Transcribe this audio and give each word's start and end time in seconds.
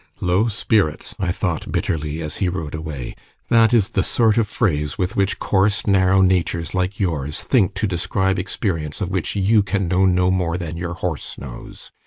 "Low 0.19 0.47
spirits!" 0.47 1.13
I 1.19 1.31
thought 1.31 1.71
bitterly, 1.71 2.23
as 2.23 2.37
he 2.37 2.49
rode 2.49 2.73
away; 2.73 3.13
"that 3.49 3.71
is 3.71 3.89
the 3.89 4.01
sort 4.01 4.39
of 4.39 4.47
phrase 4.47 4.97
with 4.97 5.15
which 5.15 5.37
coarse, 5.37 5.85
narrow 5.85 6.21
natures 6.21 6.73
like 6.73 6.99
yours 6.99 7.41
think 7.41 7.75
to 7.75 7.85
describe 7.85 8.39
experience 8.39 8.99
of 9.01 9.11
which 9.11 9.35
you 9.35 9.61
can 9.61 9.87
know 9.87 10.07
no 10.07 10.31
more 10.31 10.57
than 10.57 10.75
your 10.75 10.95
horse 10.95 11.37
knows. 11.37 11.91